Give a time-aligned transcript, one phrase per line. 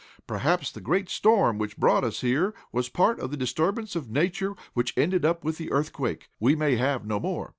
[0.25, 4.55] Perhaps the great storm which brought us here was part of the disturbance of nature
[4.73, 6.27] which ended up with the earthquake.
[6.39, 7.49] We may have no more."